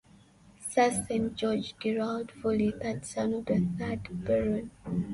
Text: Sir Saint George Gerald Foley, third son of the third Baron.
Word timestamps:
Sir 0.67 0.89
Saint 1.07 1.35
George 1.35 1.75
Gerald 1.79 2.31
Foley, 2.31 2.71
third 2.71 3.05
son 3.05 3.35
of 3.35 3.45
the 3.45 3.63
third 3.77 4.01
Baron. 4.25 4.71